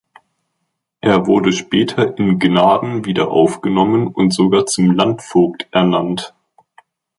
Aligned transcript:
Er 1.01 1.27
wurde 1.27 1.51
später 1.53 2.17
in 2.17 2.39
Gnaden 2.39 3.05
wieder 3.05 3.29
aufgenommen 3.29 4.07
und 4.07 4.33
sogar 4.33 4.65
zum 4.65 4.89
Landvogt 4.89 5.67
ernannt. 5.69 6.33